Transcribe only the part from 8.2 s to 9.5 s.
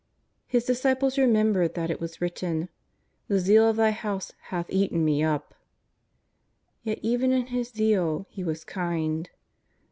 He was kind.